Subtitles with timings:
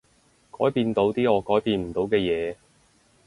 [0.49, 2.55] 改變到啲我改變唔到嘅嘢